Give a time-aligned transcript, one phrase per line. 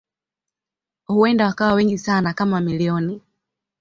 [1.07, 3.21] Huenda wakawa wengi sana kama milioni.